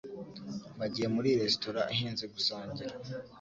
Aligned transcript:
Bagiye 0.79 1.07
muri 1.15 1.29
resitora 1.41 1.81
ihenze 1.93 2.25
gusangira 2.33 2.93